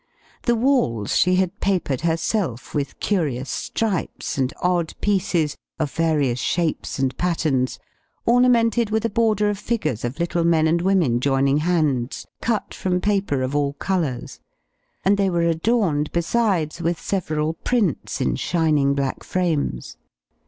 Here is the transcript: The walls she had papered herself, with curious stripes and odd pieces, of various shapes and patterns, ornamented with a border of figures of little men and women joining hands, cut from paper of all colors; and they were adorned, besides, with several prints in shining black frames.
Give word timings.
The 0.47 0.55
walls 0.55 1.15
she 1.15 1.35
had 1.35 1.59
papered 1.59 2.01
herself, 2.01 2.73
with 2.73 2.99
curious 2.99 3.51
stripes 3.51 4.35
and 4.35 4.51
odd 4.59 4.95
pieces, 4.99 5.55
of 5.77 5.91
various 5.91 6.39
shapes 6.39 6.97
and 6.97 7.15
patterns, 7.19 7.77
ornamented 8.25 8.89
with 8.89 9.05
a 9.05 9.11
border 9.11 9.47
of 9.51 9.59
figures 9.59 10.03
of 10.03 10.19
little 10.19 10.43
men 10.43 10.65
and 10.65 10.81
women 10.81 11.19
joining 11.19 11.57
hands, 11.57 12.25
cut 12.41 12.73
from 12.73 12.99
paper 12.99 13.43
of 13.43 13.55
all 13.55 13.73
colors; 13.73 14.39
and 15.05 15.17
they 15.17 15.29
were 15.29 15.43
adorned, 15.43 16.11
besides, 16.11 16.81
with 16.81 16.99
several 16.99 17.53
prints 17.53 18.19
in 18.19 18.35
shining 18.37 18.95
black 18.95 19.23
frames. 19.23 19.97